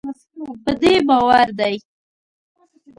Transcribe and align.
په 0.63 0.71
دې 0.81 0.93
باور 1.07 1.47
دی 1.59 1.75